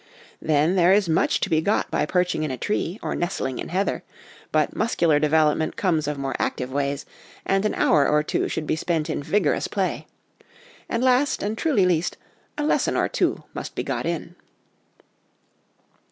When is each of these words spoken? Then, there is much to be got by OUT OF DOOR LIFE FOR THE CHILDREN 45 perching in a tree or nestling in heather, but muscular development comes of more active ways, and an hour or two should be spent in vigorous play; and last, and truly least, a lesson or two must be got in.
Then, 0.41 0.73
there 0.77 0.91
is 0.91 1.07
much 1.07 1.39
to 1.41 1.47
be 1.47 1.61
got 1.61 1.63
by 1.63 1.77
OUT 1.77 1.85
OF 1.85 1.89
DOOR 1.91 1.99
LIFE 1.99 2.09
FOR 2.09 2.17
THE 2.17 2.25
CHILDREN 2.25 2.49
45 2.49 2.49
perching 2.49 2.49
in 2.49 2.51
a 2.51 2.57
tree 2.57 2.99
or 3.03 3.15
nestling 3.15 3.59
in 3.59 3.69
heather, 3.69 4.03
but 4.51 4.75
muscular 4.75 5.19
development 5.19 5.75
comes 5.75 6.07
of 6.07 6.17
more 6.17 6.33
active 6.39 6.71
ways, 6.71 7.05
and 7.45 7.65
an 7.65 7.75
hour 7.75 8.09
or 8.09 8.23
two 8.23 8.47
should 8.47 8.65
be 8.65 8.75
spent 8.75 9.11
in 9.11 9.21
vigorous 9.21 9.67
play; 9.67 10.07
and 10.89 11.03
last, 11.03 11.43
and 11.43 11.55
truly 11.55 11.85
least, 11.85 12.17
a 12.57 12.63
lesson 12.63 12.95
or 12.97 13.07
two 13.07 13.43
must 13.53 13.75
be 13.75 13.83
got 13.83 14.07
in. 14.07 14.33